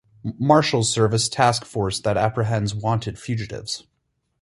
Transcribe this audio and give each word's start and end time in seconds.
Marshals 0.39 0.89
Service 0.89 1.29
task 1.29 1.63
force 1.63 1.99
that 1.99 2.17
apprehends 2.17 2.73
wanted 2.73 3.19
fugitives. 3.19 3.83